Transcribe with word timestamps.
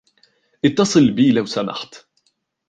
اتصل 0.65 1.11
بي 1.11 1.31
لو 1.31 1.45
سمحت. 1.45 2.05